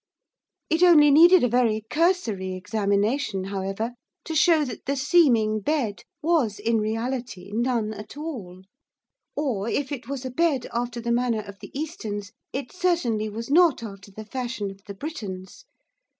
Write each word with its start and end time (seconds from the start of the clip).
It 0.67 0.81
only 0.81 1.11
needed 1.11 1.43
a 1.43 1.47
very 1.47 1.83
cursory 1.87 2.55
examination, 2.55 3.43
however, 3.43 3.91
to 4.25 4.33
show 4.33 4.65
that 4.65 4.87
the 4.87 4.95
seeming 4.95 5.59
bed 5.59 6.05
was, 6.23 6.57
in 6.57 6.79
reality, 6.79 7.51
none 7.53 7.93
at 7.93 8.17
all, 8.17 8.63
or 9.35 9.69
if 9.69 9.91
it 9.91 10.07
was 10.09 10.25
a 10.25 10.31
bed 10.31 10.65
after 10.73 10.99
the 10.99 11.11
manner 11.11 11.41
of 11.41 11.59
the 11.59 11.69
Easterns 11.79 12.31
it 12.51 12.71
certainly 12.71 13.29
was 13.29 13.51
not 13.51 13.83
after 13.83 14.09
the 14.09 14.25
fashion 14.25 14.71
of 14.71 14.81
the 14.87 14.95
Britons. 14.95 15.65